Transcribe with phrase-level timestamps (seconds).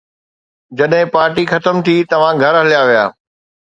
[0.77, 3.05] جڏهن پارٽي ختم ٿي، توهان گهر هليا ويا.